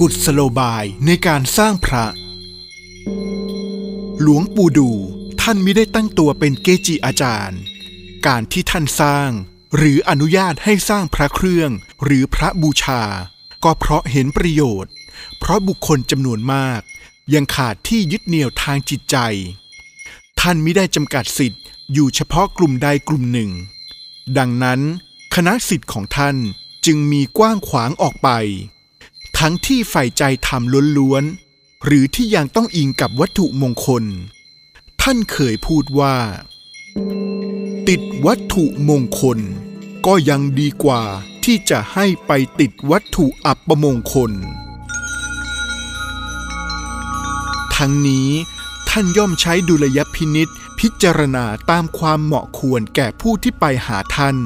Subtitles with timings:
[0.00, 2.06] กุศโลบายในการสร้างพระ
[4.20, 4.90] หลวงปู่ดู
[5.40, 7.60] ท่านไม่ได้ตั้งตัวเป็นเกจิอาจารย์
[8.26, 9.30] การที่ท่านสร้าง
[9.76, 11.70] หรืออนุญาตให้สร้างพระเครื่อง
[12.04, 13.02] หรือพระบูชา
[13.64, 14.92] ก็เพราะเห็นประโยชน์
[15.38, 16.80] เพราะบุคคลจำนวนมาก
[17.34, 19.16] ยังขาดที่ยึดเหนี่ยวทางจิตใจ
[20.40, 21.62] ท่านไม่ได้จำกัดสิทธิ์
[21.92, 23.50] อยู่เฉพาะกลุ่มใดกลุ่มหนึ่ง
[24.38, 24.80] ดังนั้น
[25.34, 26.36] คณะสิทธิ์ของท่าน
[26.86, 28.28] จึงมีกว้างขวางออกไป
[29.38, 34.04] ทั้งที่ใฝ่ใจทำล้วนๆ หรือที่ยังต้องอิงกับวัตถุมงคล
[35.02, 36.16] ท่านเคยพูดว่า
[37.88, 39.38] ติดวัตถุมงคล
[40.06, 41.02] ก็ยังดีกว่า
[41.44, 44.32] ที่จะให้ไปติดวัตถุอัปมงคล
[47.76, 48.28] ทั้งนี้
[48.88, 54.36] ท่านย่อมใช้ดุลยพินิษพิจารณาตามความเหมาะควรแก่ผู้ที่ไปหาท่าน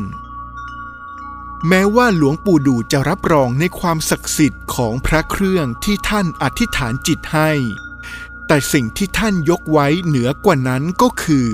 [1.69, 7.51] แม้ว่าหลวงปู่ดูจะรับรองในความศักดิ์สิทธิ์ของพระเครื่องที่ท่านอธิษฐานจิตให้
[8.47, 11.49] แต่สิ่งที่ท่านยกไว้เหนือกว่านั้นก็คือ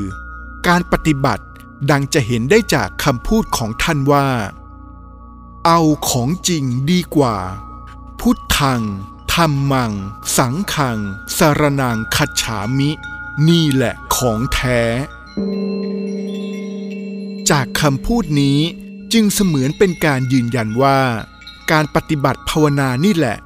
[0.67, 1.45] การปฏิบัติ
[1.91, 4.29] ดังจะเห็นได้จากคำพูดของท่านว่า
[5.67, 7.37] เอาของจริงดีกว่า
[8.21, 8.83] พุทธัง
[9.33, 9.93] ธรรมัง
[10.37, 10.99] สังขัง
[11.37, 12.91] สารนังคัจฉามิ
[13.49, 14.81] นี่แหละของแท้
[17.51, 18.61] จากคำพูดนี้
[19.13, 21.01] จึงเสมือนเป็นการยืนยันว่า
[21.71, 23.37] การปฏิบัติภาวนานี่แหละ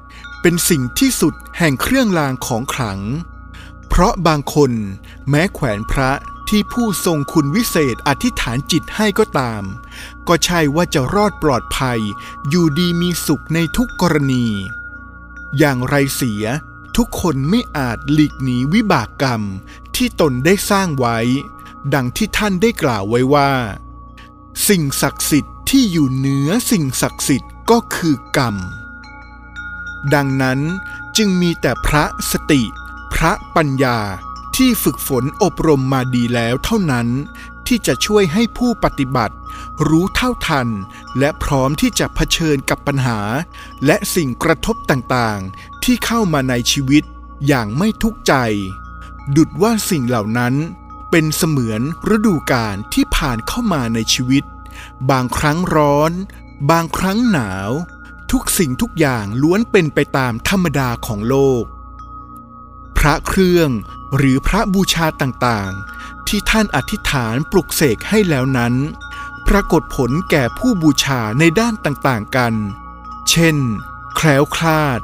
[0.41, 2.99] เป็นสิ่งที่สุดแห่งเครื่องรางของขลัง
[3.89, 4.71] เพราะบางคน
[5.29, 6.11] แม้แขวนพระ
[6.49, 9.63] ที่ผู้ทรงคุณวิเศษอธิษฐานจิตให้ก็ตาม
[10.27, 11.99] ก็ใช่ว่าจะรอดปลอดภัย
[12.49, 14.45] อยู่ดีมีสุขในทุกกรณี
[15.57, 16.45] อย่างไรเสีย
[16.97, 19.41] ทุกคนไม่อาจหลีกหนีวิบากกรรม
[19.95, 21.17] ที่ตนได้สร้างไว้
[21.93, 23.51] ดังที่ท่านได้กล่าวไว้ว่า
[24.67, 28.55] สิ่งศักดิ์สิทธิ์ ที่อยู่เหนือสิ่งศักดิ์สิทธิ์ก็คือกรรม
[30.13, 30.59] ดังนั้น
[31.17, 32.63] จึงมีแต่พระสติ
[33.13, 33.97] พระปัญญา
[34.55, 37.07] ที่ฝึกฝนอบรมมาดีแล้วเท่านั้น
[37.67, 39.35] ที่จะช่วยให้ผู้ปฏิบัติ
[39.87, 40.67] รู้เท่าทัน
[41.19, 43.19] และพร้อมที่จะเผชิญกับปัญหา
[43.85, 47.03] และสิ่งกระทบต่างๆ ที่เข้ามาในชีวิต
[47.47, 48.33] อย่างไม่ทุกข์ใจ
[49.35, 50.53] ดุดว่าสิ่งเหล่านั้น
[51.11, 51.81] เป็นเสมือน
[52.15, 54.43] ฤดูกาลที่ผ่านเข้ามาในชีวิต
[55.11, 56.11] บางครั้งร้อน
[56.71, 57.71] บางครั้งหนาว
[58.31, 61.63] ทุกสิ่งทุกอย่างล้วนเป็นไปตามธรรมดาของโลก
[62.97, 63.69] พระเครื่อง
[64.15, 68.73] หรือพระบูชาต่างๆ ที่ท่านอธิษฐานปลุกเสกให้แล้วนั้น
[69.47, 72.53] ปรากฏผลแก่ผู้บูชาในด้านต่างๆกัน
[73.29, 73.57] เช่น
[74.15, 75.01] แคล้วคลาด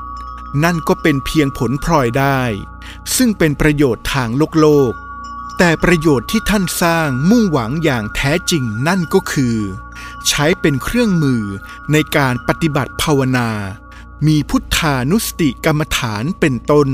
[0.63, 2.41] นั่นก็เป็นเพียงผลพลอยได้
[3.15, 4.93] ซึ่งเป็นประโยชน์ทางโลกโลก
[5.63, 9.57] แต่ประโยชน์ที่ท่านสร้างมุ่งหวังอย่างแท้จริงนั่นก็คือ
[10.27, 11.43] ใช้เป็นเครื่องมือ
[11.91, 13.49] ในการปฏิบัติภาวนา
[14.27, 16.89] มีพุทธานุสติกรรมฐานเป็นต้น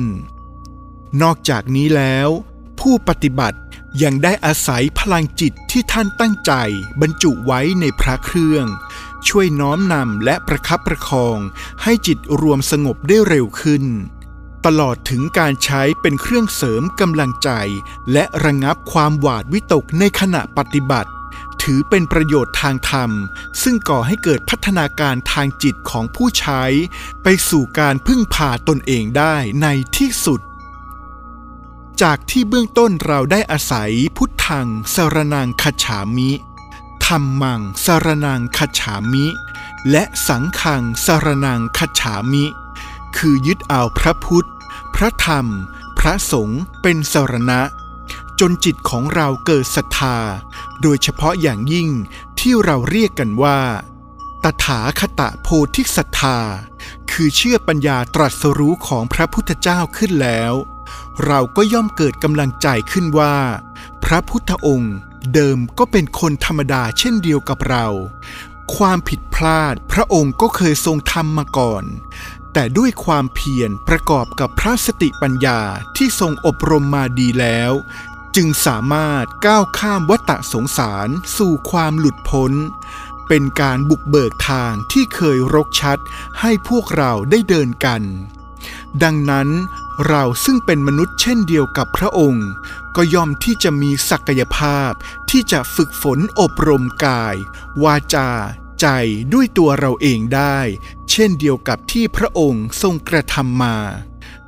[1.21, 2.29] นอกจากนี้แล้ว
[2.79, 3.59] ผู้ปฏิบัติ
[4.03, 6.53] ยังได้อาศัยพลังจิตที่ท่านตั้งใจ
[7.01, 8.65] บรรจุไว้ในพระเครื่อง
[9.27, 11.37] ช่วยน้อมนำและประคับประคอง
[11.83, 13.85] ให้จิตรวมสงบได้เร็วขึ้น
[14.67, 17.49] ตลอดถึงการใช้เป็นเครื่องเสริมกำลังใจ
[18.11, 21.11] และระงับความหวาดวิตกในขณะปฏิบัติ
[21.61, 23.11] ถือเป็นประโยชน์ทางธรรม
[23.61, 26.63] ซึ่งก่อให้เกิดพัฒนาการทางจิตของผู้ใช้
[27.23, 29.67] ไปสู่การพึ่งพาตนเองได้ใน
[29.97, 30.41] ที่สุด
[32.01, 36.31] จากที่เบื้องต้นเราได้อาศัยพุทธังสารนังคฉามิ
[37.05, 39.25] ธรรมังสารนังคฉามิ
[39.91, 42.45] และสังขังสารนังคฉามิ
[43.17, 44.47] คือยึดเอาพระพุทธ
[45.01, 45.47] พระธรรม
[45.99, 47.61] พระสงฆ์เป็นสรณะ
[48.39, 50.17] จนจิตของเราเกิดศรัทธา
[50.81, 51.89] โดยเฉพาะอย่างยิ่ง
[52.39, 53.59] ที่เราเรียกกันว่า
[54.43, 56.39] ตถาคตโพธิศรัทธา
[57.11, 60.53] คือเชื่อปัญญาตรัสรู้ของพระพุทธเจ้าขึ้นแล้ว
[61.25, 63.35] เราก็ย่อมเกิดกำลังใจขึ้นว่า
[64.03, 64.95] พระพุทธองค์
[65.33, 67.87] เดิมก็เป็นคนธรรมดาเช่นเดียวกับเรา
[68.75, 71.83] ความผิดพลาดพระองค์ก็เคยทรงทำมาก่อน
[72.59, 75.59] แต่ด้วยความเพียรประกอบกับพระสติปัญญา
[75.97, 77.71] ที่ทรงอบรมมาดีแล้ว
[78.35, 82.51] จึงสามารถก้าวข้ามวัฏสงสารสู่ความหลุดพ้น
[83.27, 85.97] เป็นการบุกเบิกทางที่เคยรกชัด
[86.39, 88.01] ให้พวกเราได้เดินกัน
[89.03, 89.49] ดังนั้น
[90.07, 92.47] เราซึ่งเป็นมนุษย์เช่นเดียวกับพระองค์
[92.95, 94.91] ก็ย่อมที่จะมีศักยภาพ
[95.29, 97.35] ที่จะฝึกฝนอบรมกาย
[97.83, 98.31] วาจา
[98.81, 98.87] ใจ
[99.33, 100.59] ด้วยตัวเราเองได้
[101.11, 103.77] เช่นเดียวกับที่พระองค์ทรงกระทำมา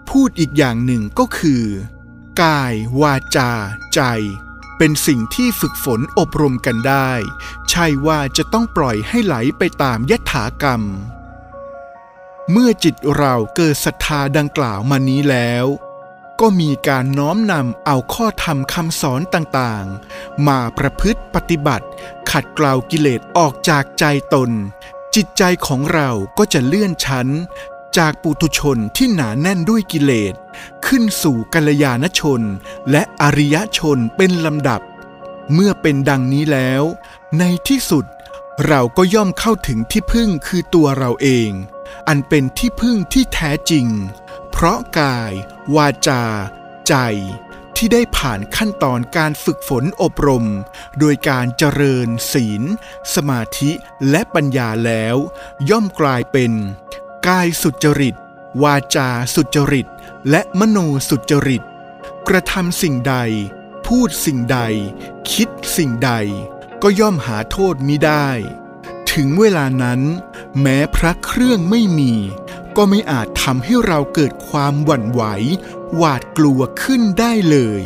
[0.10, 1.64] พูดอีกอย่างหนึ่งก็คือ
[2.42, 3.52] กาย วาจา
[3.94, 4.02] ใจ
[4.78, 7.12] เป็นสิ่งที่ฝึกฝนอบรมกันได้
[7.70, 10.81] ใช่ว่าจะต้องปล่อยให้ไหลไปตามยถากรรม
[12.52, 15.66] เมื่อจิตเราเกิดศรัทธาดังกล่าวมานี้แล้ว
[16.41, 21.88] ก็มีการน้อมนำเอาข้อธรรมคำสอนต่างๆ มาประพฤติปฏิบัติ
[22.31, 24.50] ขัดเกลากิเลสออกจากใจตน
[25.15, 27.27] จิตใจของเราก็จะเลื่อนชั้น
[27.97, 30.33] จากปุถุชนที่หนาแน่นด้วยกิเลส
[30.86, 32.42] ขึ้นสู่กัลยาณชน
[32.92, 34.81] และอริยชนเป็นลำดับ
[35.53, 36.83] เมื่อเป็นดังนี้แล้ว
[37.39, 38.06] ในที่สุด
[38.68, 41.51] เราก็ย่อมเข้าถึงที่พึ่งคือตัวเราเอง
[42.07, 43.88] อันเป็นที่พึ่งที่แท้จริง
[44.51, 45.31] เพราะกาย
[45.75, 46.24] วาจา
[46.88, 46.96] ใจ
[47.75, 50.46] ที่ได้ผ่านขั้นตอนการฝึกฝนอบรม
[51.00, 52.63] โดยการเจริญศีล
[53.16, 53.72] สมาธิ
[54.10, 55.16] และปัญญาแล้ว
[55.69, 56.51] ย่อมกลายเป็น
[57.28, 58.16] กายสุจริต
[58.63, 59.88] วาจาสุจริต
[60.30, 60.78] และมโน
[61.10, 61.63] สุจริต
[62.28, 63.16] กระทำสิ่งใด
[63.88, 64.60] พูดสิ่งใด
[65.31, 66.12] คิดสิ่งใด
[66.81, 68.30] ก็ย่อมหาโทษมิได้
[69.12, 70.02] ถึงเวลานั้น
[70.62, 72.13] แม้พระเครื่องไม่มี
[72.81, 75.24] ก็ไม่อาจทำให้เราเกิดความหวั่นไหว
[75.96, 77.84] หวาดกลัวขึ้นได้เลย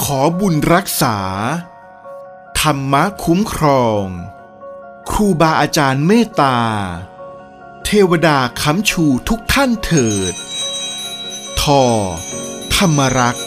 [0.00, 1.16] ขอบุญรักษา
[2.60, 4.04] ธรรมะคุ้มครอง
[5.10, 6.58] ครูบาอาจารย์เมตตา
[7.84, 10.34] เทวดาค้ำชูทุกท่านเถิด
[11.60, 11.84] ทอ
[12.76, 13.40] ธรรมรักษ